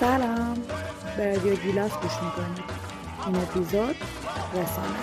[0.00, 0.62] سلام
[1.16, 2.64] به رادیو گیلاس گوش می‌کنید
[3.26, 3.96] این اپیزود
[4.54, 4.98] رسانه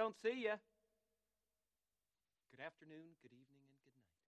[0.00, 0.56] don't see you.
[2.52, 4.20] Good afternoon, good evening, and good night.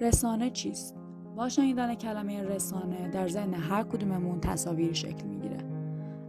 [0.00, 0.94] رسانه چیست؟
[1.36, 5.58] با شنیدن کلمه رسانه در ذهن هر کدوممون تصاویر شکل می‌گیره.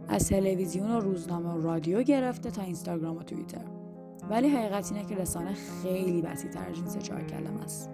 [0.08, 3.64] از تلویزیون و روزنامه و رادیو گرفته تا اینستاگرام و توییتر.
[4.30, 7.90] ولی حقیقت اینه که رسانه خیلی وسیع‌تر از این سه چهار کلمه است.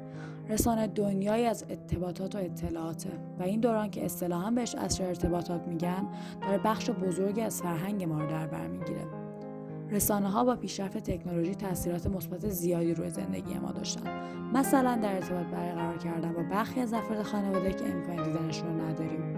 [0.48, 6.08] رسانه دنیایی از ارتباطات و اطلاعاته و این دوران که اصطلاحا بهش عصر ارتباطات میگن
[6.40, 9.25] داره بخش بزرگی از فرهنگ ما رو در بر می‌گیره
[9.90, 14.10] رسانه ها با پیشرفت تکنولوژی تاثیرات مثبت زیادی روی زندگی ما داشتن
[14.52, 19.36] مثلا در ارتباط برقرار کردن با برخی از افراد خانواده که امکان دیدنشون نداریم.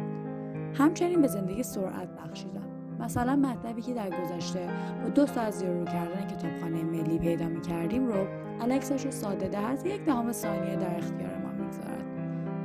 [0.74, 2.68] همچنین به زندگی سرعت بخشیدن.
[3.00, 4.68] مثلا مطلبی که در گذشته
[5.02, 8.26] با دو ساعت زیرو کردن کتابخانه ملی پیدا می کردیم رو
[8.60, 12.04] الکساش رو ساده در یک دهم ثانیه در اختیار ما می‌گذارد.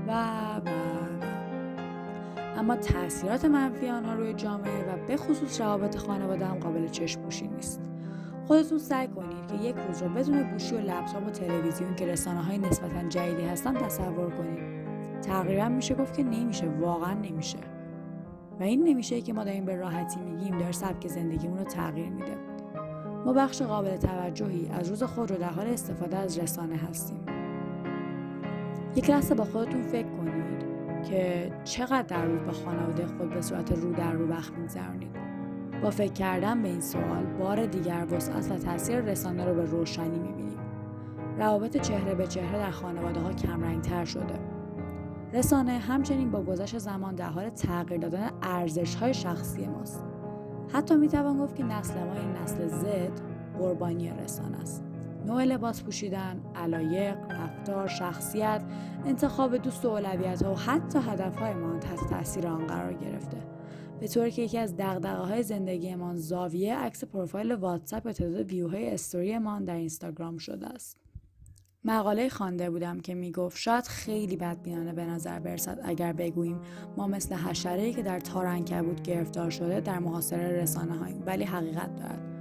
[0.08, 0.12] و
[0.70, 1.43] و.
[2.58, 7.48] اما تاثیرات منفی آنها روی جامعه و به خصوص روابط خانواده هم قابل چشم پوشی
[7.48, 7.82] نیست.
[8.48, 12.44] خودتون سعی کنید که یک روز رو بدون گوشی و لپتاپ و تلویزیون که رسانه
[12.44, 14.74] های نسبتا جدیدی هستن تصور کنید.
[15.22, 17.58] تقریبا میشه گفت که نمیشه واقعا نمیشه.
[18.60, 22.38] و این نمیشه که ما داریم به راحتی میگیم داره سبک زندگیمون رو تغییر میده.
[23.26, 27.20] ما بخش قابل توجهی از روز خود رو در حال استفاده از رسانه هستیم.
[28.96, 30.23] یک لحظه با خودتون فکر کنید.
[31.04, 35.12] که چقدر در روز با خانواده خود به صورت رو در رو وقت میگذرونید.
[35.84, 40.20] با فکر کردن به این سوال بار دیگر وسعت و تاثیر رسانه رو به روشنی
[40.20, 40.60] می‌بینیم.
[41.38, 44.40] روابط چهره به چهره در خانواده ها کمرنگتر شده.
[45.34, 50.04] رسانه همچنین با گذشت زمان در حال تغییر دادن ارزش های شخصی ماست.
[50.74, 53.12] حتی می‌توان گفت که نسل ما این نسل زد
[53.60, 54.84] قربانی رسانه است.
[55.26, 58.64] نوع لباس پوشیدن، علایق، رفتار، شخصیت،
[59.06, 63.38] انتخاب دوست و اولویت و حتی هدف ما تحت تاثیر آن قرار گرفته.
[64.00, 69.66] به طوری که یکی از دقدقه های زندگیمان زاویه عکس پروفایل واتساپ تعداد ویوهای استوریمان
[69.66, 70.98] در اینستاگرام شده است.
[71.86, 76.60] مقاله خوانده بودم که می‌گفت شاید خیلی بدبینانه به نظر برسد اگر بگوییم
[76.98, 81.96] ما مثل حشره که در تار بود گرفتار شده در محاصره رسانه هاییم ولی حقیقت
[81.96, 82.33] دارد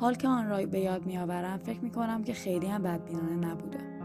[0.00, 3.95] حال که آن را به یاد میآورم فکر می کنم که خیلی هم بدبینانه نبوده.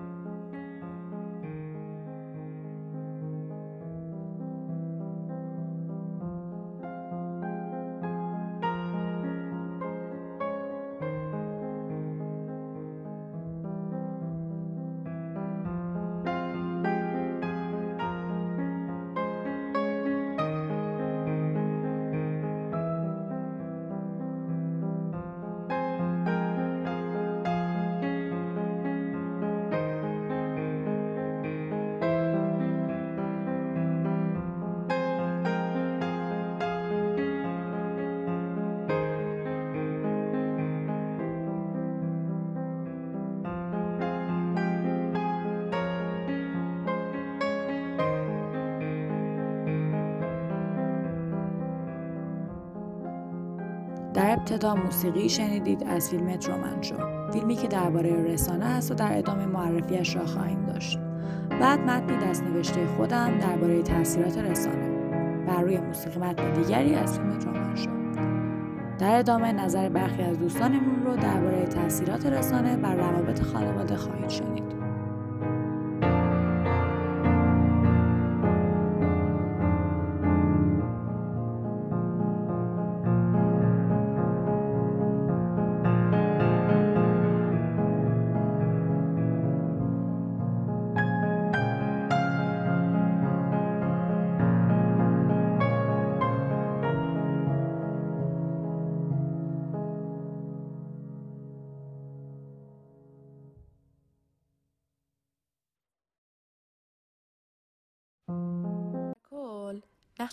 [54.52, 56.96] ابتدا موسیقی شنیدید از فیلم ترومن شو
[57.34, 61.00] فیلمی که درباره رسانه است و در ادامه معرفیش را خواهیم داشت.
[61.50, 64.90] بعد متنی دست نوشته خودم درباره تاثیرات رسانه
[65.48, 67.90] بر روی موسیقی متن دیگری از فیلم ترومن شو
[69.00, 74.81] در ادامه نظر برخی از دوستانمون رو درباره تاثیرات رسانه بر روابط خانواده خواهید شنید.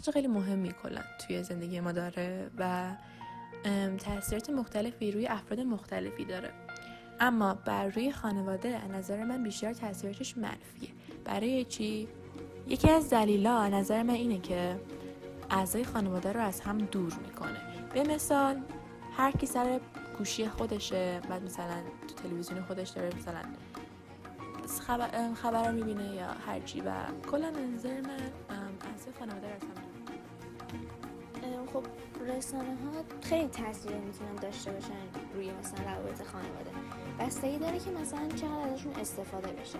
[0.08, 2.90] نقش خیلی مهمی کلا توی زندگی ما داره و
[3.98, 6.52] تاثیرات مختلفی روی افراد مختلفی داره.
[7.20, 10.90] اما بر روی خانواده از نظر من بیشتر تاثیراتش منفیه.
[11.24, 12.08] برای چی؟
[12.66, 14.80] یکی از دلیلا نظر من اینه که
[15.50, 17.60] اعضای خانواده رو از هم دور می‌کنه.
[17.94, 18.60] به مثال
[19.16, 19.80] هر کی سر
[20.18, 23.42] گوشی خودشه بعد مثلا تو تلویزیون خودش داره مثلا
[24.86, 26.92] خبر, خبر رو می‌بینه یا هرچی و
[27.30, 28.30] کلا نظر من
[28.92, 29.87] اعضای خانواده رو از هم
[31.66, 31.84] خب
[32.36, 36.70] رسانه ها خیلی تاثیر می‌تونن داشته باشن روی مثلا روابط خانواده.
[37.20, 39.78] بستگی داره که مثلا چقدر ازشون استفاده بشه.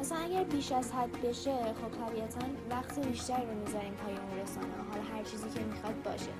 [0.00, 4.66] مثلا اگر بیش از حد بشه خب طبیعتا وقت بیشتری رو می‌ذاریم پای اون رسانه
[4.90, 6.30] حالا هر چیزی که می‌خواد باشه.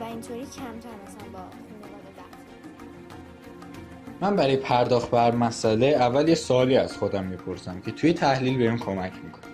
[0.00, 1.40] و اینطوری کمتر مثلا با
[4.20, 8.78] من برای پرداخت بر مسئله اول یه سوالی از خودم می‌پرسم که توی تحلیل بهم
[8.78, 9.52] کمک می‌کنه.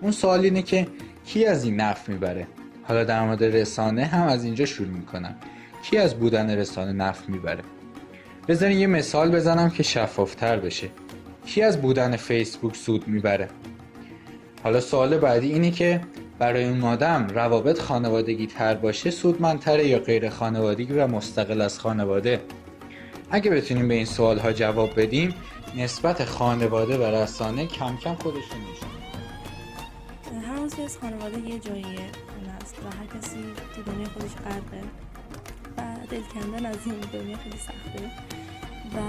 [0.00, 0.86] اون سوال اینه که
[1.24, 2.46] کی از این نفع می‌بره؟
[2.82, 5.36] حالا در مورد رسانه هم از اینجا شروع می‌کنم.
[5.82, 7.62] کی از بودن رسانه نفع می‌بره؟
[8.48, 10.88] بذارین یه مثال بزنم که شفافتر بشه.
[11.46, 13.48] کی از بودن فیسبوک سود می‌بره؟
[14.62, 16.00] حالا سوال بعدی اینه که
[16.38, 22.40] برای اون آدم روابط خانوادگی تر باشه سودمندتره یا غیر خانوادگی و مستقل از خانواده؟
[23.30, 25.34] اگه بتونیم به این سوال ها جواب بدیم
[25.76, 28.91] نسبت خانواده و رسانه کم کم خودشون نشون
[30.80, 34.82] از خانواده یه جاییه اون است و هر کسی تو دنیا خودش غرقه
[35.76, 38.10] و دل کندن از این دنیا خیلی سخته.
[38.94, 39.00] و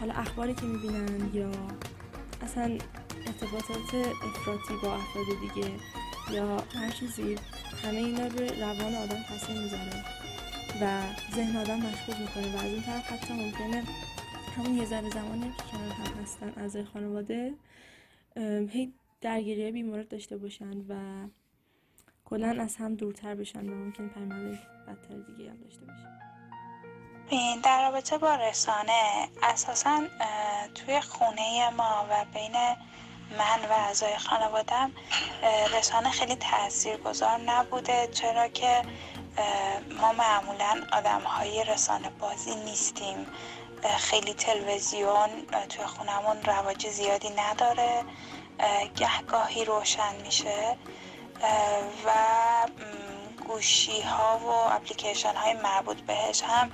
[0.00, 1.50] حالا اخباری که می‌بینن یا
[2.42, 2.78] اصلا
[3.26, 5.70] ارتباطات افراطی با افراد دیگه
[6.30, 7.36] یا هر چیزی
[7.84, 10.04] همه اینا روی روان آدم تاثیر می‌ذاره
[10.82, 11.02] و
[11.34, 13.82] ذهن آدم مشغول می‌کنه و از اون طرف حتی ممکنه
[14.56, 17.54] همون یه ذره زمانی که کنار هم هستن اعضای خانواده
[18.68, 18.92] هی
[19.26, 20.94] درگیری بیمارات داشته باشن و
[22.24, 27.60] کلا از هم دورتر بشن و ممکن پیامد بدتر دیگه هم داشته باشن.
[27.60, 30.02] در رابطه با رسانه اساسا
[30.74, 32.52] توی خونه ما و بین
[33.38, 34.92] من و اعضای خانوادم
[35.78, 38.82] رسانه خیلی تاثیرگذار نبوده چرا که
[40.00, 43.26] ما معمولا آدم های رسانه بازی نیستیم.
[43.98, 45.28] خیلی تلویزیون
[45.68, 48.04] توی خونمون رواج زیادی نداره.
[48.96, 50.76] گهگاهی روشن میشه
[52.06, 52.10] و
[53.48, 56.70] گوشی ها و اپلیکیشن های مربوط بهش هم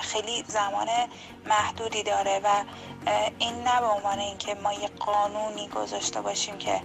[0.00, 0.88] خیلی زمان
[1.46, 2.64] محدودی داره و
[3.38, 6.80] این نه به عنوان اینکه ما یه قانونی گذاشته باشیم که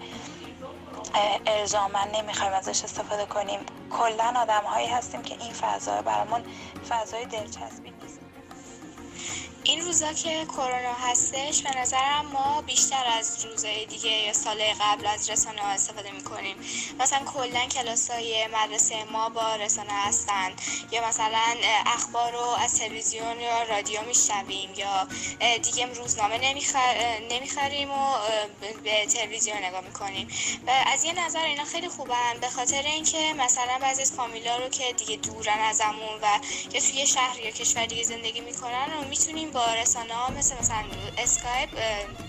[1.46, 3.60] الزاما نمی‌خوایم ازش استفاده کنیم.
[3.92, 6.44] کلا آدم هایی هستیم که این فضا برامون
[6.90, 7.94] فضای دلچسبی
[9.64, 15.08] این روزا که کرونا هستش به نظرم ما بیشتر از روزهای دیگه یا سال قبل
[15.08, 16.56] از رسانه ها استفاده می‌کنیم.
[17.00, 20.52] مثلا کلا کلاس های مدرسه ما با رسانه هستن
[20.92, 25.08] یا مثلا اخبار رو از تلویزیون یا رادیو میشنویم یا
[25.58, 27.20] دیگه روزنامه نمیخر...
[27.32, 28.16] نمی‌خریم و
[28.84, 30.28] به تلویزیون نگاه می‌کنیم.
[30.68, 34.70] و از یه نظر اینا خیلی خوبن به خاطر اینکه مثلا بعضی از فامیلا رو
[34.70, 36.40] که دیگه دورن ازمون و
[36.74, 40.84] یا توی شهر یا کشور دیگه زندگی می‌کنن و می‌تونیم با رسانه ها مثل مثلا
[41.18, 41.70] اسکایپ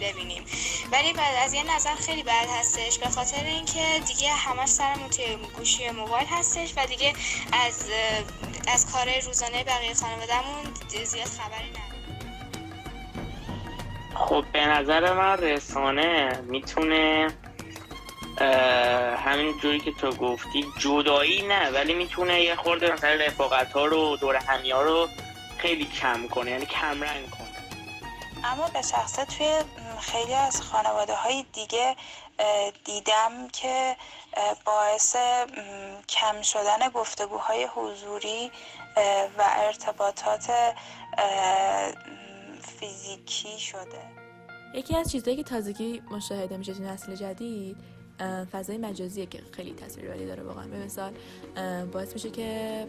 [0.01, 0.45] ببینیم.
[0.93, 5.37] ولی بعد از یه نظر خیلی بد هستش به خاطر اینکه دیگه همش سرمون توی
[5.57, 7.13] گوشی موبایل هستش و دیگه
[7.53, 7.91] از
[8.69, 10.65] از کار روزانه بقیه خانوادهمون
[11.05, 11.93] زیاد خبری نداریم.
[14.15, 17.29] خب به نظر من رسانه می‌تونه
[19.25, 24.17] همین جوری که تو گفتی جدایی نه ولی می‌تونه یه خورده مثلا رفاقت ها رو
[24.17, 25.09] دور همی ها رو
[25.63, 27.49] خیلی کم کنه یعنی کم رنگ کنه.
[28.45, 29.59] اما به شخصه توی
[30.01, 31.97] خیلی از خانواده های دیگه
[32.85, 33.97] دیدم که
[34.65, 35.17] باعث
[36.09, 38.51] کم شدن گفتگوهای حضوری
[39.39, 40.53] و ارتباطات
[42.81, 44.03] فیزیکی شده.
[44.75, 47.77] یکی از چیزهایی که تازگی مشاهده میشه تو نسل جدید
[48.53, 50.67] فضای مجازیه که خیلی تاثیرگذاری داره واقعا.
[50.67, 51.13] به مثال
[51.93, 52.87] باعث میشه که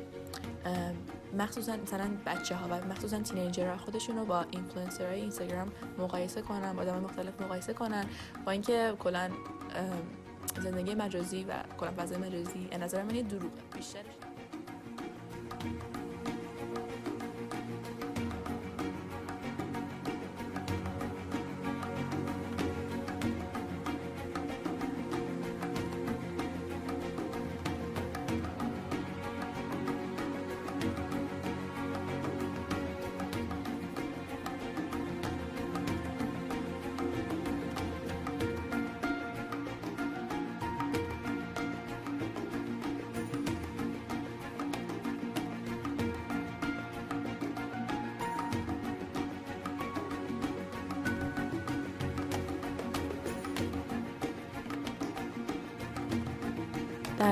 [1.38, 6.74] مخصوصا مثلا بچه ها و مخصوصا teenager خودشون رو با اینفلوئنسر های اینستاگرام مقایسه کنن
[6.74, 8.06] با آدم مختلف مقایسه کنن.
[8.46, 9.30] با اینکه کلا
[10.62, 13.62] زندگی مجازی و کلا فضای مجازی از نظر من یه دروغه.
[13.76, 14.00] بیشتر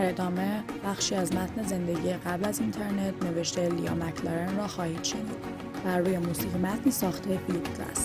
[0.02, 5.46] در ادامه بخشی از متن زندگی قبل از اینترنت نوشته لیا مکلارن را خواهید شنید.
[5.86, 8.01] بر روی موسیقی متنی ساخته فیلیپ کلاس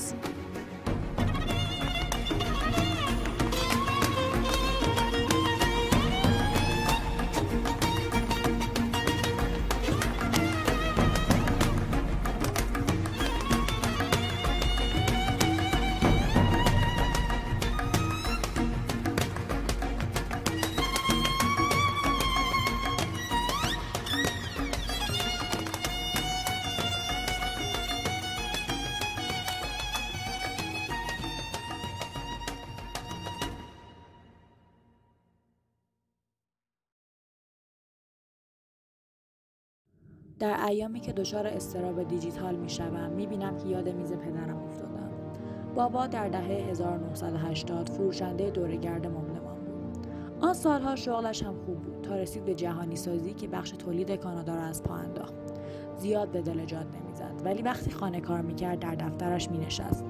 [40.39, 45.11] در ایامی که دچار استراب دیجیتال می شوم می بینم که یاد میز پدرم افتادم.
[45.75, 50.07] بابا در دهه 1980 فروشنده دورگرد مبلمان بود.
[50.41, 54.55] آن سالها شغلش هم خوب بود تا رسید به جهانی سازی که بخش تولید کانادا
[54.55, 55.35] را از پا انداخت.
[55.97, 60.05] زیاد به دل جاد نمی‌زد ولی وقتی خانه کار می‌کرد در دفترش می نشست.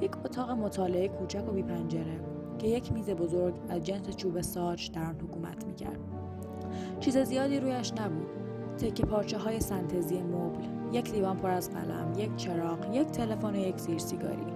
[0.00, 2.20] یک اتاق مطالعه کوچک و بی پنجره
[2.58, 6.00] که یک میز بزرگ از جنس چوب ساج در آن حکومت می‌کرد.
[7.00, 8.41] چیز زیادی رویش نبود
[8.82, 13.58] تکه پارچه های سنتزی مبل، یک لیوان پر از قلم، یک چراغ، یک تلفن و
[13.58, 14.46] یک زیر سیگاری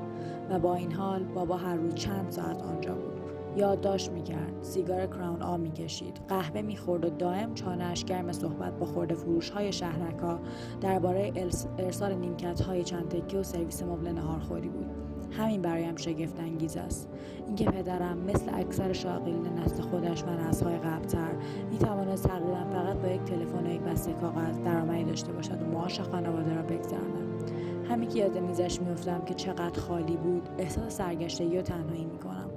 [0.50, 3.20] و با این حال بابا هر روز چند ساعت آنجا بود.
[3.56, 9.14] یادداشت می‌کرد، سیگار کراون آ می‌کشید، قهوه می‌خورد و دائم چانهاش گرم صحبت با خورده
[9.14, 10.40] فروش های شهرکا
[10.80, 11.32] درباره
[11.78, 15.05] ارسال نیمکت های چند تکه و سرویس مبل نهارخوری بود.
[15.30, 17.08] همین برایم شگفت انگیز است.
[17.46, 21.32] اینکه پدرم مثل اکثر شاغلین نسل خودش و نسلهای قبلتر
[21.70, 26.00] می‌توانست تقریبا فقط با یک تلفن و یک بسته کاغذ درآمدی داشته باشد و معاش
[26.00, 27.50] خانواده را بگذراند.
[27.90, 32.50] همین که یاد میزش میافتم که چقدر خالی بود احساس سرگشتگی و تنهایی می‌کنم.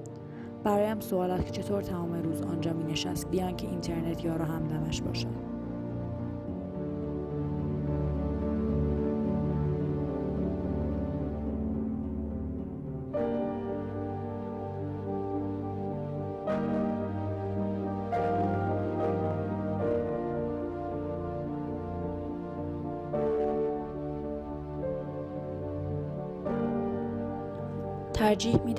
[0.63, 5.01] برایم سوال است که چطور تمام روز آنجا مینشست بیان که اینترنت یا را همدمش
[5.01, 5.58] باشد.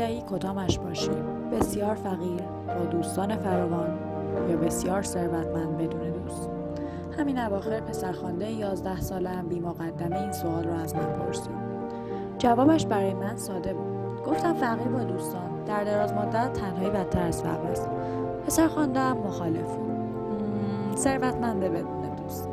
[0.01, 1.11] دهی کدامش باشی؟
[1.53, 3.99] بسیار فقیر با دوستان فراوان
[4.51, 6.51] یا بسیار ثروتمند بدون دوست؟
[7.19, 11.53] همین اواخر پسرخوانده یازده ساله هم بی مقدمه این سوال را از من پرسید.
[12.39, 14.23] جوابش برای من ساده بود.
[14.27, 17.91] گفتم فقیر با دوستان در دراز مدت تنهایی بدتر از فقر است.
[18.47, 20.97] پسرخوانده هم مخالف بود.
[20.97, 22.49] ثروتمنده بدون دوست.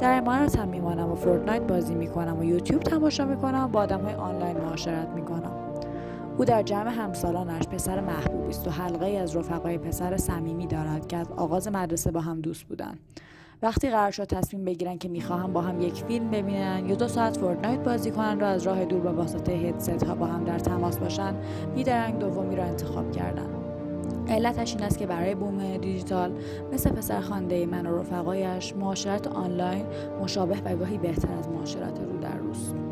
[0.00, 4.00] در امارات هم میمانم و فورتنایت بازی می‌کنم و یوتیوب تماشا می‌کنم و با آدم
[4.00, 5.65] های آنلاین معاشرت می‌کنم.
[6.38, 11.16] او در جمع همسالانش پسر محبوبی است و حلقه از رفقای پسر صمیمی دارد که
[11.16, 12.98] از آغاز مدرسه با هم دوست بودند.
[13.62, 17.36] وقتی قرار شد تصمیم بگیرن که می‌خواهم با هم یک فیلم ببینن یا دو ساعت
[17.36, 20.98] فورتنایت بازی کنن و از راه دور با واسطه هدست ها با هم در تماس
[20.98, 21.34] باشن
[21.74, 23.48] بیدرنگ دومی را انتخاب کردن
[24.28, 26.32] علتش این است که برای بوم دیجیتال
[26.72, 29.86] مثل پسرخوانده من و رفقایش معاشرت آنلاین
[30.22, 32.85] مشابه و گاهی بهتر از معاشرت رو در روز.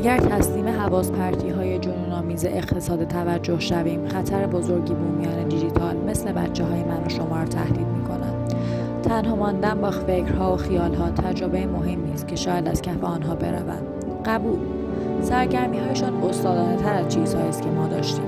[0.00, 6.64] اگر تسلیم حواس پرتی های جنون اقتصاد توجه شویم خطر بزرگی بومیان دیجیتال مثل بچه
[6.64, 8.54] های من و شما را تهدید می کند.
[9.02, 13.82] تنها ماندن با فکرها و خیالها تجربه مهمی است که شاید از کف آنها برود
[14.24, 14.58] قبول.
[15.22, 18.24] سرگرمی هایشان استادانه تر از چیزهایی است که ما داشتیم.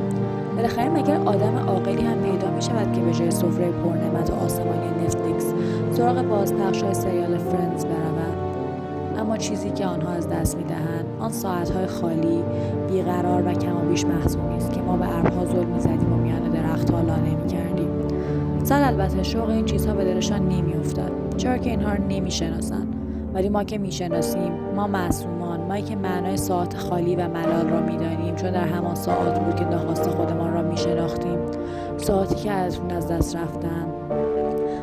[0.56, 5.04] بالاخره مگر آدم عاقلی هم پیدا می شود که به جای سفره پرنعمت و آسمانی
[5.04, 5.54] نتفلیکس
[5.90, 7.81] سراغ بازپخش های سریال فرندز
[9.42, 12.42] چیزی که آنها از دست می‌دهند آن ساعتهای خالی
[12.88, 16.50] بیقرار و کم و بیش محزونی است که ما به ابرها زل می‌زدیم و میان
[16.50, 17.88] درختها لانه می‌کردیم.
[18.64, 22.94] صد البته شوق این چیزها به دلشان نمیافتد چرا که اینها را نمی‌شناسند
[23.34, 28.34] ولی ما که می‌شناسیم ما معصومان مایی که معنای ساعت خالی و ملال را می‌دانیم
[28.34, 31.38] چون در همان ساعات بود که ناخواسته خودمان را میشناختیم.
[31.96, 33.86] ساعتی که ازشون از دست رفتن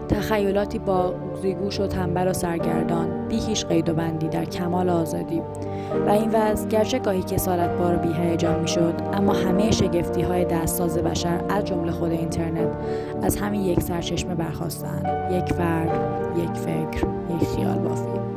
[0.10, 5.42] تخیلاتی با زیگوش و تنبل و سرگردان بی هیچ قید و بندی در کمال آزادی.
[6.08, 10.98] و این وضع گرچه گاهی کسالت بار و بیهیجان می‌شد اما همه شگفتی های دستساز
[10.98, 12.78] بشر از جمله خود اینترنت
[13.22, 15.90] از همین یک سرچشمه برخواستند یک فرد
[16.38, 18.29] یک فکر یک خیال بافی.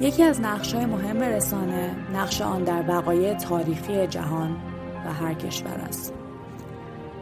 [0.00, 4.56] یکی از نقش‌های مهم رسانه نقش آن در وقایع تاریخی جهان
[5.06, 6.14] و هر کشور است.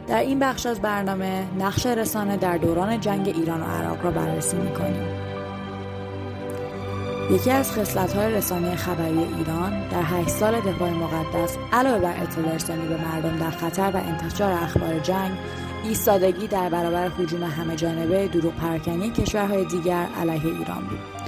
[0.07, 4.57] در این بخش از برنامه نقش رسانه در دوران جنگ ایران و عراق را بررسی
[4.57, 5.07] می‌کنیم.
[7.31, 12.87] یکی از خصلت‌های رسانه خبری ایران در هشت سال دفاع مقدس علاوه بر اطلاع رسانی
[12.87, 15.31] به مردم در خطر و انتشار اخبار جنگ
[15.83, 21.26] ایستادگی در برابر هجوم همه جانبه دروغ پراکنی کشورهای دیگر علیه ایران بود.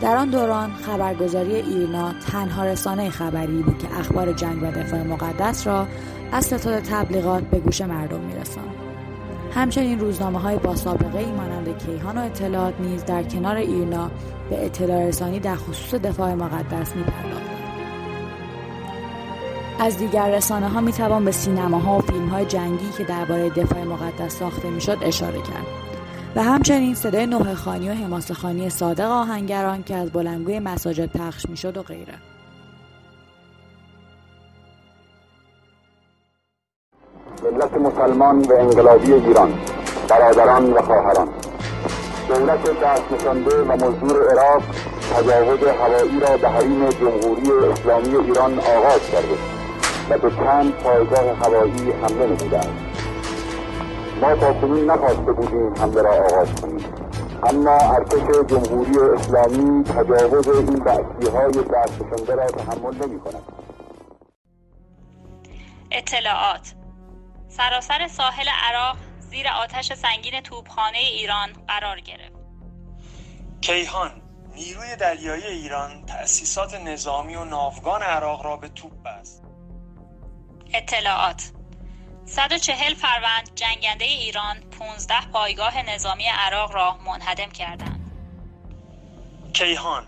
[0.00, 5.66] در آن دوران خبرگزاری ایرنا تنها رسانه خبری بود که اخبار جنگ و دفاع مقدس
[5.66, 5.86] را
[6.32, 8.74] از ستاد تبلیغات به گوش مردم میرساند.
[9.54, 14.10] همچنین روزنامه های با سابقه ای مانند کیهان و اطلاعات نیز در کنار ایرنا
[14.50, 17.04] به اطلاع رسانی در خصوص دفاع مقدس می
[19.80, 23.84] از دیگر رسانه ها می توان به سینماها و فیلم های جنگی که درباره دفاع
[23.84, 25.89] مقدس ساخته می شد اشاره کرد.
[26.36, 31.46] و همچنین صدای نوح خانی و حماسه خانی صادق آهنگران که از بلندگوی مساجد پخش
[31.48, 32.14] می شد و غیره.
[37.42, 39.58] ملت مسلمان و انقلابی ایران
[40.08, 41.28] برادران و خواهران.
[42.28, 44.62] دولت دست نشانده و مزدور عراق
[45.14, 49.36] تجاوز هوایی را به حریم جمهوری اسلامی ایران آغاز کرده
[50.10, 52.89] و به چند پایگاه هوایی حمله نموده است.
[54.20, 56.84] ما تا کنون نخواسته بودیم حمله را آغاز کنیم
[57.42, 63.42] اما ارتش جمهوری اسلامی تجاوز این بحثی های دست نشانده را تحمل نمی کند
[65.90, 66.74] اطلاعات
[67.48, 72.36] سراسر ساحل عراق زیر آتش سنگین توپخانه ایران قرار گرفت.
[73.60, 74.10] کیهان
[74.54, 79.42] نیروی دریایی ایران تأسیسات نظامی و ناوگان عراق را به توپ بست.
[80.74, 81.52] اطلاعات
[82.30, 88.10] 140 فروند جنگنده ایران 15 پایگاه نظامی عراق را منهدم کردند.
[89.52, 90.06] کیهان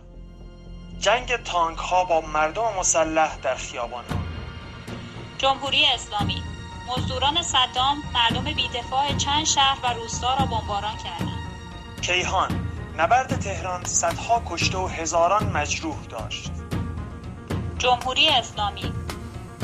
[1.00, 4.16] جنگ تانک ها با مردم مسلح در خیابان ها.
[5.38, 6.42] جمهوری اسلامی
[6.88, 11.38] مزدوران صدام مردم بیدفاع چند شهر و روستا را بمباران کردند.
[12.02, 16.50] کیهان نبرد تهران صدها کشته و هزاران مجروح داشت
[17.78, 19.01] جمهوری اسلامی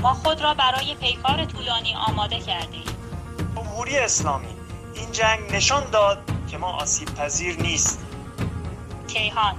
[0.03, 2.85] ما خود را برای پیکار طولانی آماده کردیم
[3.57, 4.57] جمهوری اسلامی
[4.95, 6.19] این جنگ نشان داد
[6.51, 8.07] که ما آسیب پذیر نیست
[9.09, 9.57] کیهان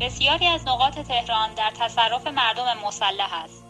[0.00, 3.64] بسیاری از نقاط تهران در تصرف مردم مسلح است.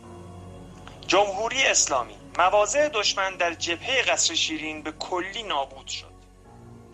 [1.07, 6.13] جمهوری اسلامی مواضع دشمن در جبهه قصر شیرین به کلی نابود شد.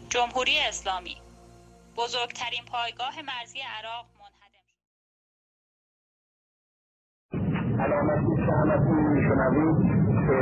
[0.08, 1.16] جمهوری اسلامی
[1.96, 4.06] بزرگترین پایگاه مرزی عراق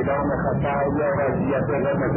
[0.09, 2.17] اعلام خطر یا وضعیت قرمز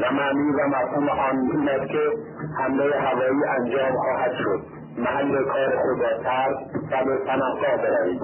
[0.00, 2.10] و معنی و مفهوم آن این است که
[2.58, 4.60] حمله هوایی انجام خواهد شد.
[4.98, 6.56] محل کار خود را ترک
[6.92, 8.22] و به پناهگاه بروید.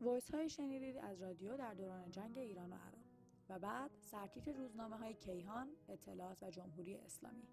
[0.00, 3.04] وایس های شنیدید از رادیو در دوران جنگ ایران و عراق
[3.48, 7.48] و بعد سرتیتر روزنامه های کیهان، اطلاعات و جمهوری اسلامی.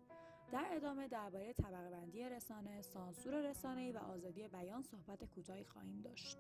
[0.52, 6.38] در ادامه درباره طبقه بندی رسانه، سانسور رسانه‌ای و آزادی بیان صحبت کوتاهی خواهیم داشت.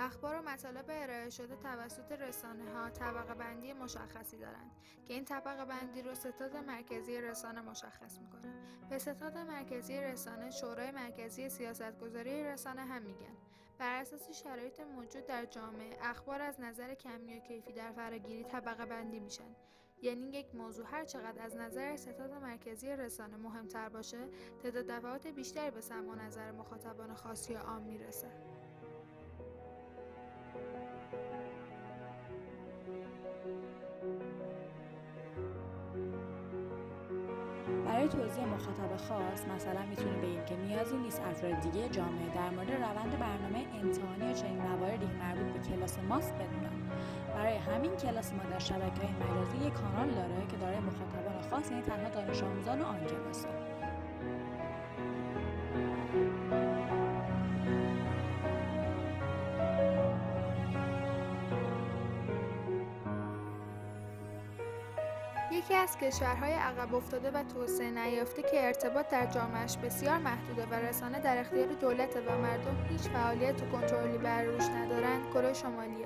[0.00, 4.70] اخبار و مطالب ارائه شده توسط رسانه ها طبقه بندی مشخصی دارند
[5.06, 8.54] که این طبقه بندی رو ستاد مرکزی رسانه مشخص می‌کنه.
[8.90, 13.36] به ستاد مرکزی رسانه شورای مرکزی سیاستگذاری رسانه هم میگن.
[13.78, 18.86] بر اساس شرایط موجود در جامعه اخبار از نظر کمی و کیفی در فراگیری طبقه
[18.86, 19.56] بندی میشن.
[20.02, 24.28] یعنی یک موضوع هر چقدر از نظر ستاد مرکزی رسانه مهمتر باشه
[24.62, 28.59] تعداد دفعات بیشتری به سمع نظر مخاطبان خاص یا عام می‌رسه.
[38.10, 43.18] توضیح مخاطب خاص مثلا می‌تونیم بگیم که نیازی نیست افراد دیگه جامعه در مورد روند
[43.18, 46.80] برنامه امتحانی یا چنین مواردی مربوط به کلاس ماست بدونن.
[47.34, 51.70] برای همین کلاس ما در شبکه های مجازی یک کانال داره که دارای مخاطبان خاص
[51.70, 53.48] یعنی تنها دانش آموزان آن کلاسه
[66.02, 71.38] کشورهای عقب افتاده و توسعه نیافته که ارتباط در جامعهش بسیار محدوده و رسانه در
[71.38, 75.30] اختیار دولت و مردم هیچ فعالیت و کنترلی بر روش ندارند.
[75.34, 75.99] کره شمالیه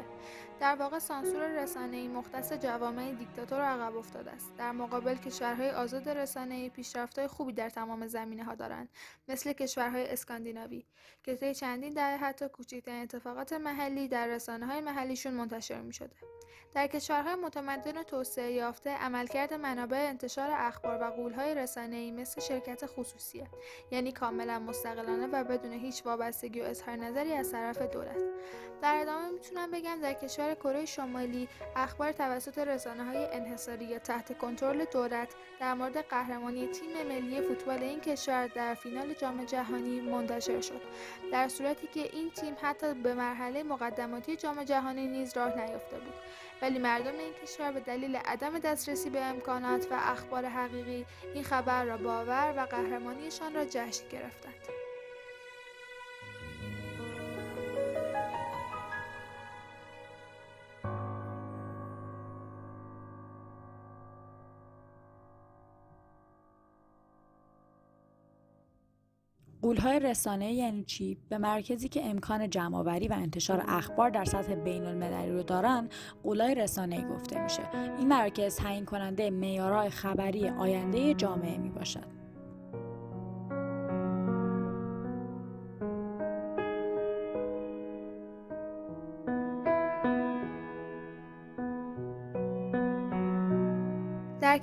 [0.60, 4.56] در واقع سانسور رسانه‌ای مختص جوامع دیکتاتور عقب افتاده است.
[4.58, 8.88] در مقابل کشورهای آزاد رسانه‌ای پیشرفت‌های خوبی در تمام زمینه‌ها دارند
[9.28, 10.84] مثل کشورهای اسکاندیناوی
[11.22, 16.16] که طی چندین دهه حتی کوچکترین اتفاقات محلی در رسانه‌های محلیشون منتشر می‌شده.
[16.74, 22.86] در کشورهای متمدن و توسعه یافته عملکرد منابع انتشار اخبار و قولهای رسانه‌ای مثل شرکت
[22.86, 23.46] خصوصیه
[23.90, 28.18] یعنی کاملا مستقلانه و بدون هیچ وابستگی و اظهار نظری از طرف دولت.
[28.82, 34.84] در ادامه می‌تونم بگم در کشور کره شمالی اخبار توسط رسانه های انحصاری تحت کنترل
[34.84, 35.28] دولت
[35.60, 40.80] در مورد قهرمانی تیم ملی فوتبال این کشور در فینال جام جهانی منتشر شد.
[41.32, 46.14] در صورتی که این تیم حتی به مرحله مقدماتی جام جهانی نیز راه نیافته بود.
[46.62, 51.84] ولی مردم این کشور به دلیل عدم دسترسی به امکانات و اخبار حقیقی این خبر
[51.84, 54.83] را باور و قهرمانیشان را جشن گرفتند.
[69.74, 74.86] قولهای رسانه یعنی چی؟ به مرکزی که امکان جمعآوری و انتشار اخبار در سطح بین
[74.86, 75.88] المللی رو دارن
[76.22, 77.62] قولهای رسانه گفته میشه
[77.98, 82.13] این مرکز تعیین کننده معیارهای خبری آینده جامعه می باشد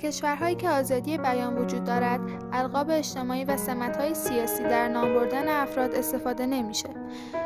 [0.03, 2.19] کشورهایی که آزادی بیان وجود دارد،
[2.53, 6.89] القاب اجتماعی و سمتهای سیاسی در نام بردن افراد استفاده نمیشه.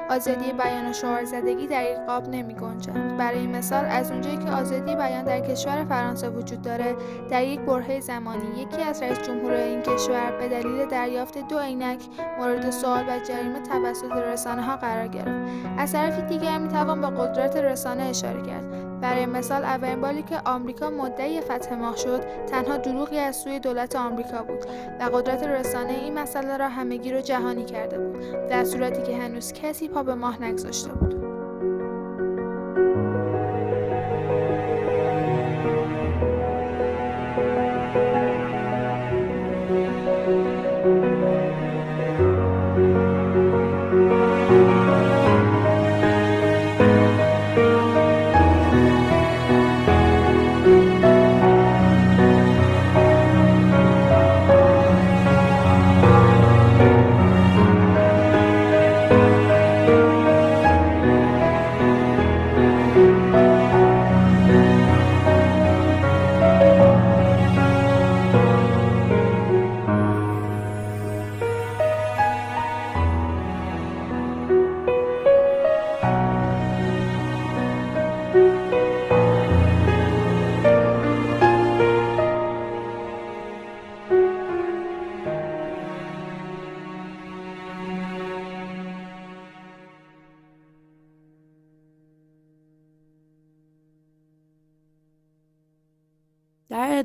[0.10, 3.18] آزادی بیان و شعارزدگی در این قاب نمی گنجند.
[3.18, 6.96] برای مثال از اونجایی که آزادی بیان در کشور فرانسه وجود داره
[7.30, 12.00] در یک برهه زمانی یکی از رئیس جمهور این کشور به دلیل دریافت دو عینک
[12.40, 15.30] مورد سوال و جریمه توسط رسانه ها قرار گرفت
[15.78, 18.75] از طرفی دیگر می توان به قدرت رسانه اشاره کرد
[19.06, 23.96] برای مثال اولین باری که آمریکا مدعی فتح ماه شد تنها دروغی از سوی دولت
[23.96, 24.66] آمریکا بود
[25.00, 29.54] و قدرت رسانه این مسئله را همگی رو جهانی کرده بود در صورتی که هنوز
[29.54, 31.25] کسی پا به ماه نگذاشته بود.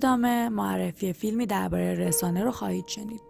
[0.01, 3.21] ادامه معرفی فیلمی درباره رسانه رو خواهید شنید.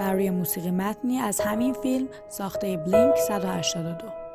[0.00, 4.25] و روی موسیقی متنی از همین فیلم ساخته بلینک 182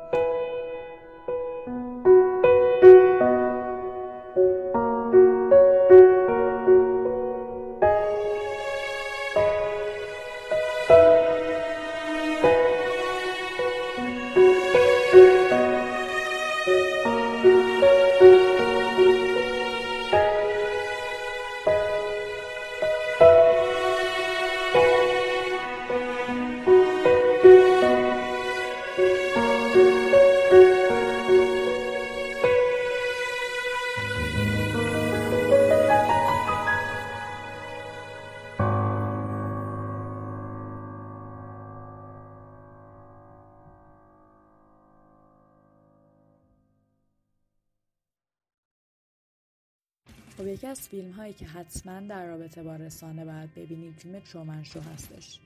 [50.72, 55.40] از فیلم هایی که حتما در رابطه با رسانه باید ببینید فیلم ترومن شو هستش.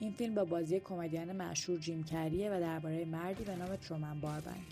[0.00, 4.66] این فیلم با بازی کمدین مشهور جیم کریه و درباره مردی به نام ترومن باربنک.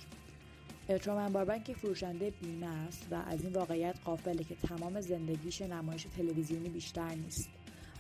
[0.89, 6.69] ترومن باربنک فروشنده بیمه است و از این واقعیت قافله که تمام زندگیش نمایش تلویزیونی
[6.69, 7.51] بیشتر نیست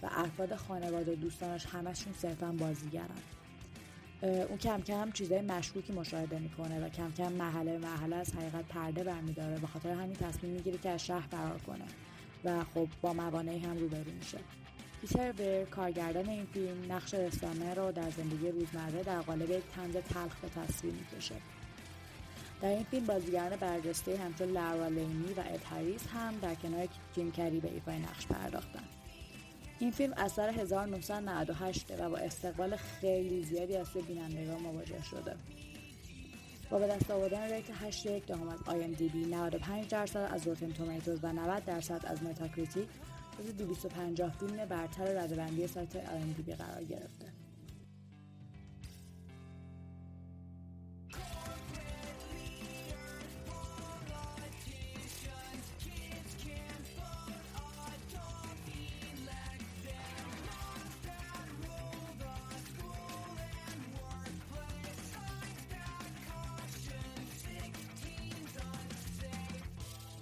[0.02, 3.22] و افراد خانواده و دوستانش همشون صرفا بازیگرن.
[4.22, 9.04] اون کم کم چیزای مشکوکی مشاهده می‌کنه و کم کم محله محله از حقیقت پرده
[9.04, 11.84] برمیداره به خاطر همین تصمیم می‌گیره که از شهر فرار کنه
[12.44, 14.38] و خب با موانعی هم روبرو میشه.
[15.00, 19.96] پیتر ویر کارگردان این فیلم نقش رسانه رو در زندگی روزمره در قالب یک طنز
[19.96, 21.34] تلخ به تصویر می‌کشه.
[22.62, 25.60] در این فیلم بازیگران برجسته همچون لارا لینی و اد
[26.14, 28.97] هم در کنار جیم کری به ایفای نقش پرداختن.
[29.80, 35.36] این فیلم اثر 1998 و با استقبال خیلی زیادی از سوی بینندگان مواجه شده.
[36.70, 41.32] با به دست آوردن rate 8 دهم از IMDb 95 درصد از Rotten Tomatoes و
[41.32, 42.88] 90 درصد از Metacritic
[43.38, 47.37] جز 250 فیلم برتر ردبندی سایت آی ام دی بی قرار گرفته.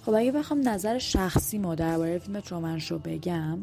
[0.07, 3.59] خب اگه بخوام نظر شخصی مو درباره فیلم ترومن شو بگم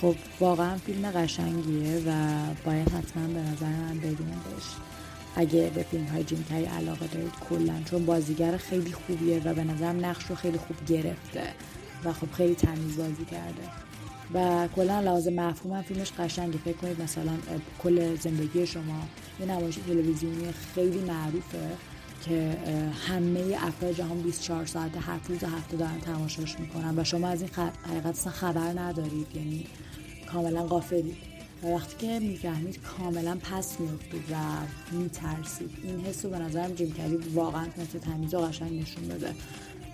[0.00, 2.12] خب واقعا فیلم قشنگیه و
[2.64, 4.66] باید حتما به نظر من ببینیدش
[5.36, 6.44] اگه به فیلم های جیم
[6.78, 11.42] علاقه دارید کلا چون بازیگر خیلی خوبیه و به نظرم نقش رو خیلی خوب گرفته
[12.04, 13.62] و خب خیلی تمیز بازی کرده.
[14.34, 16.58] و کلا لحاظ مفهوم هم فیلمش قشنگه.
[16.58, 17.32] فکر کنید مثلا
[17.82, 19.02] کل زندگی شما
[19.40, 21.70] یه نمایش تلویزیونی خیلی معروفه.
[22.24, 22.56] که
[23.08, 27.50] همه افراد جهان 24 ساعت هر روز هفته دارن تماشاش می‌کنن و شما از این
[27.86, 29.66] حقیقت خبر ندارید یعنی
[30.26, 31.16] کاملا غافلید.
[31.62, 34.36] و وقتی که می‌فهمید کاملا پس میافتید و
[34.92, 39.34] میترسید این حس رو به نظرم جیم کری واقعا مثل تمیز و قشنگ نشون بده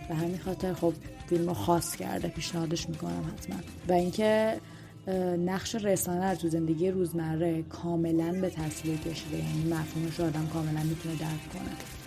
[0.08, 0.92] به همین خاطر خب
[1.28, 3.56] فیلم خاص کرده پیشنهادش می‌کنم حتما.
[3.88, 4.60] و اینکه
[5.46, 10.82] نقش رسانه رو تو زندگی روزمره کاملا به تصویر کشیده یعنی مفهومش رو آدم کاملا
[10.82, 11.97] می‌تونه درک کنه.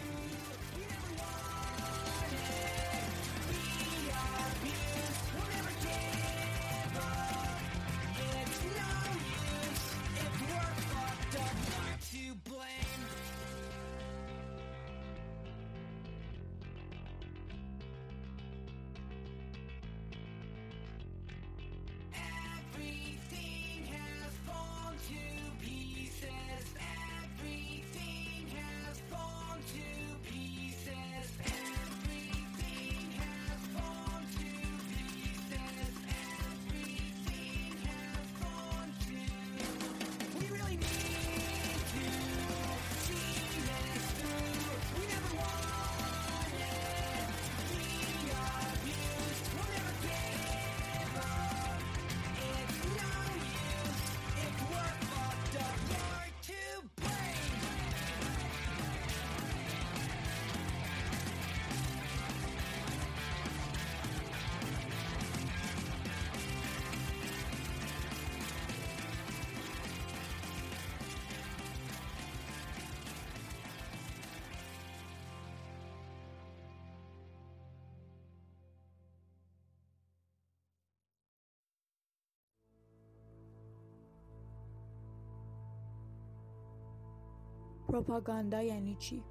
[87.92, 89.24] پروپاگاندا یعنی چی؟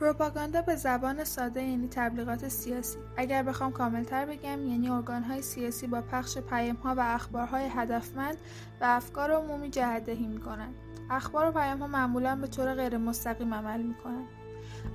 [0.00, 2.98] پروپاگاندا به زبان ساده یعنی تبلیغات سیاسی.
[3.16, 8.36] اگر بخوام کاملتر بگم یعنی ارگانهای سیاسی با پخش پیامها و اخبارهای هدفمند
[8.80, 10.74] و افکار عمومی جهدهی می‌کنند
[11.10, 14.41] اخبار و پیامها معمولا به طور غیر مستقیم عمل می‌کنند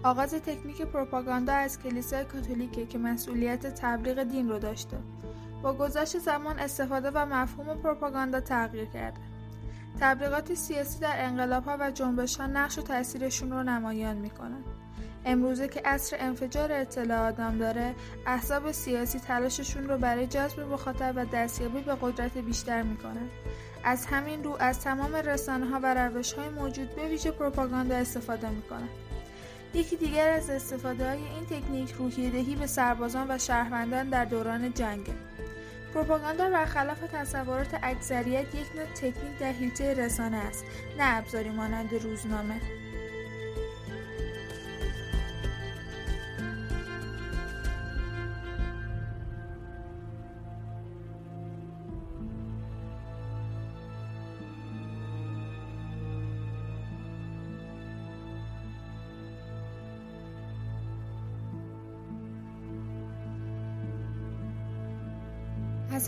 [0.04, 4.98] آغاز تکنیک پروپاگاندا از کلیسای کاتولیکه که مسئولیت تبلیغ دین رو داشته.
[5.64, 9.20] با گذشت زمان استفاده و مفهوم پروپاگاندا تغییر کرده.
[10.00, 14.64] تبلیغات سیاسی در انقلابها و جنبشها نقش و تاثیرشون رو نمایان می‌کنن.
[15.26, 17.96] امروزه که عصر انفجار اطلاعات نام داره،
[18.26, 23.30] احزاب سیاسی تلاششون رو برای جذب مخاطب و دستیابی به قدرت بیشتر می‌کنن.
[23.84, 28.50] از همین رو از تمام رسانه ها و روش های موجود به ویژه پروپاگاندا استفاده
[28.50, 28.90] می‌کنن.
[29.78, 35.10] یکی دیگر از استفاده های این تکنیک روحیه‌دهی به سربازان و شهروندان در دوران جنگ
[35.94, 40.66] پروپاگاندا برخلاف تصورات اکثریت یک نوع تکنیک در حیطه رسانه است
[40.98, 42.62] نه ابزاری مانند روزنامه.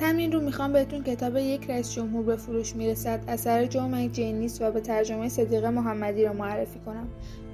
[0.02, 3.24] همین رو می‌خوام بهتون کتاب یک رئیس جمهور به فروش می‌رسد.
[3.28, 7.08] اثر جو جینیس و به ترجمه صدیق محمدی رو معرفی کنم.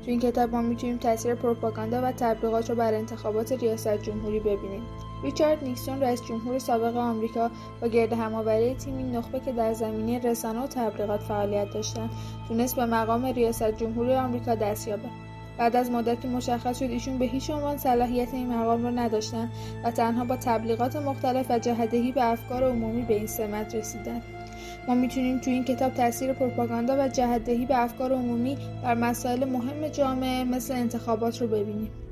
[0.03, 4.81] تو این کتاب ما می‌تونیم تاثیر پروپاگاندا و تبلیغات رو بر انتخابات ریاست جمهوری ببینیم.
[5.23, 10.63] ریچارد نیکسون رئیس جمهور سابق آمریکا با گرد همآوری تیمی نخبه که در زمینه رسانه
[10.63, 12.09] و تبلیغات فعالیت داشتند
[12.47, 15.09] تونست به مقام ریاست جمهوری آمریکا دست یابه
[15.57, 19.51] بعد از مدتی مشخص شد ایشون به هیچ عنوان صلاحیت این مقام را نداشتند
[19.83, 24.23] و تنها با تبلیغات مختلف و جهدهی به افکار عمومی به این سمت رسیدند
[24.87, 29.87] ما می‌تونیم تو این کتاب تاثیر پروپاگاندا و جهدهی به افکار عمومی بر مسائل مهم
[29.87, 32.04] جامعه مثل انتخابات رو ببینیم.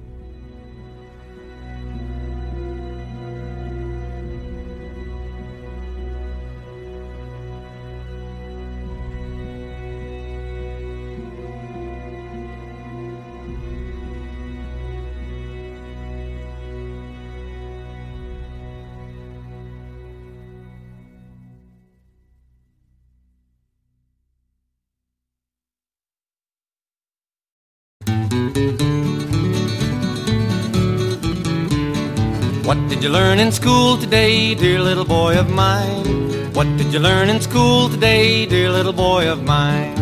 [33.03, 36.53] Did you learn in school today, dear little boy of mine?
[36.53, 39.93] What did you learn in school today, dear little boy of mine?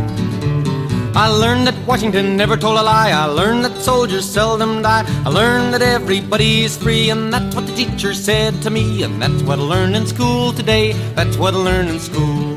[1.16, 3.10] I learned that Washington never told a lie.
[3.10, 5.04] I learned that soldiers seldom die.
[5.26, 9.02] I learned that everybody's free, and that's what the teacher said to me.
[9.02, 10.94] And that's what I learned in school today.
[11.16, 12.54] That's what I learned in school.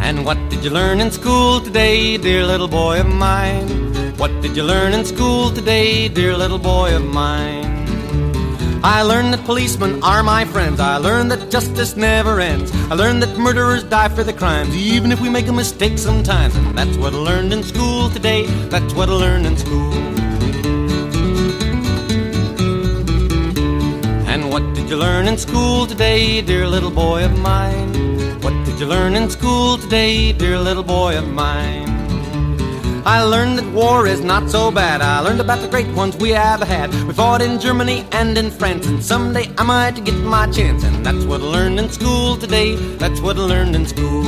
[0.00, 3.81] And what did you learn in school today, dear little boy of mine?
[4.16, 7.64] What did you learn in school today, dear little boy of mine?
[8.84, 10.80] I learned that policemen are my friends.
[10.80, 12.70] I learned that justice never ends.
[12.90, 16.54] I learned that murderers die for their crimes, even if we make a mistake sometimes.
[16.56, 18.46] And that's what I learned in school today.
[18.68, 19.92] That's what I learned in school.
[24.28, 27.92] And what did you learn in school today, dear little boy of mine?
[28.42, 32.01] What did you learn in school today, dear little boy of mine?
[33.04, 35.00] I learned that war is not so bad.
[35.02, 36.94] I learned about the great ones we have had.
[37.06, 40.84] We fought in Germany and in France, and someday I might get my chance.
[40.84, 42.76] And that's what I learned in school today.
[43.02, 44.24] That's what I learned in school.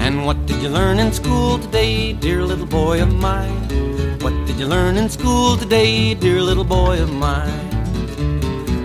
[0.00, 4.18] And what did you learn in school today, dear little boy of mine?
[4.22, 7.71] What did you learn in school today, dear little boy of mine?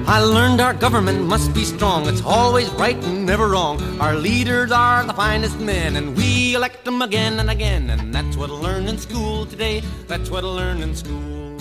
[0.09, 2.07] I learned our government must be strong.
[2.07, 3.77] It's always right and never wrong.
[3.99, 7.89] Our leaders are the finest men, and we elect them again and again.
[7.89, 9.83] And that's what I learned in school today.
[10.07, 11.56] That's what I learned in school.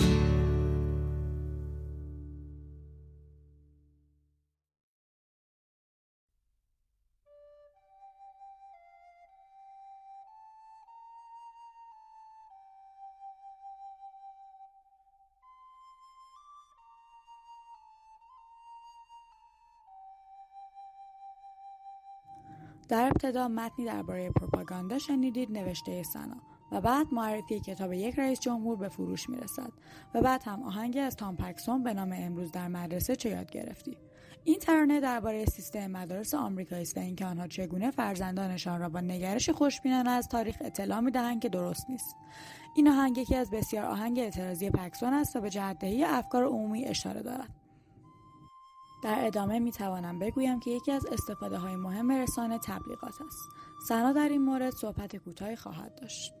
[22.89, 26.37] در ابتدا متنی درباره پروپاگاندا شنیدید نوشته سنا
[26.71, 29.71] و بعد معرفی کتاب یک رئیس جمهور به فروش می‌رسد
[30.13, 33.97] و بعد هم آهنگی از تام پکسون به نام امروز در مدرسه چه یاد گرفتی؟
[34.43, 39.49] این ترانه درباره سیستم مدارس آمریکایی است و اینکه آنها چگونه فرزندانشان را با نگرش
[39.49, 42.15] خوشبینانه از تاریخ اطلاع می‌دهند که درست نیست.
[42.75, 47.21] این آهنگ یکی از بسیار آهنگ اعتراضی پکسون است و به جهتدهی افکار عمومی اشاره
[47.21, 47.66] دارد.
[49.03, 53.49] در ادامه می توانم بگویم که یکی از استفاده های مهم رسانه تبلیغات است.
[53.87, 56.36] سنا در این مورد صحبت کوتاهی خواهد داشت.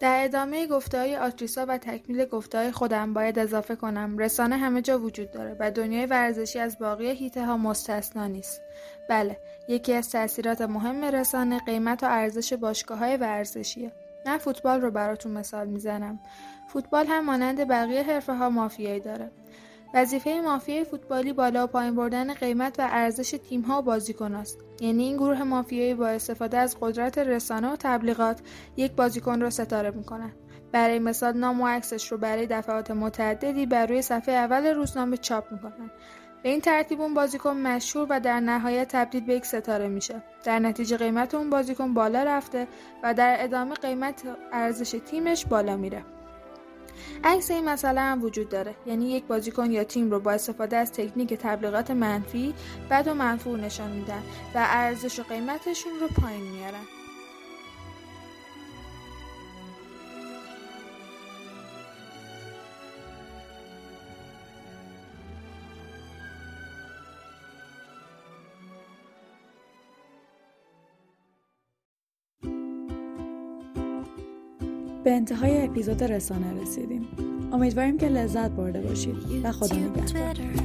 [0.00, 4.18] در ادامه گفتههای آتریسا و تکمیل گفتههای خودم باید اضافه کنم.
[4.18, 8.62] رسانه همه جا وجود داره و دنیای ورزشی از باقی هیته ها مستثنا نیست.
[9.08, 9.36] بله
[9.68, 13.92] یکی از تاثیرات مهم رسانه قیمت و ارزش باشگاه های ورزشیه.
[14.26, 16.20] من فوتبال رو براتون مثال می‌زنم.
[16.68, 19.30] فوتبال هم مانند بقیه حرفه ها مافیایی داره.
[19.94, 25.16] وظیفه مافیای فوتبالی بالا و پایین بردن قیمت و ارزش تیم‌ها و بازیکناست یعنی این
[25.16, 28.40] گروه مافیایی با استفاده از قدرت رسانه و تبلیغات
[28.76, 30.32] یک بازیکن را ستاره می‌کنن
[30.72, 35.52] برای مثال نام و عکسش رو برای دفعات متعددی بر روی صفحه اول روزنامه چاپ
[35.52, 35.90] می‌کنن.
[36.42, 40.22] به این ترتیب اون بازیکن مشهور و در نهایت تبدیل به یک ستاره میشه.
[40.44, 42.68] در نتیجه قیمت اون بازیکن بالا رفته
[43.02, 44.22] و در ادامه قیمت
[44.52, 46.04] ارزش تیمش بالا میره.
[47.24, 48.74] عکس این مسئله هم وجود داره.
[48.86, 52.54] یعنی یک بازیکن یا تیم رو با استفاده از تکنیک تبلیغات منفی
[52.90, 54.22] بد و منفور نشان میدن
[54.54, 56.99] و ارزش و قیمتشون رو پایین میارن.
[75.10, 77.08] به انتهای اپیزود رسانه رسیدیم.
[77.52, 80.60] امیدواریم که لذت برده باشید و خدا نگهدار.